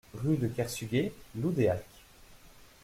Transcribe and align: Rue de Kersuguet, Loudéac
Rue 0.15 0.37
de 0.37 0.47
Kersuguet, 0.47 1.13
Loudéac 1.35 1.85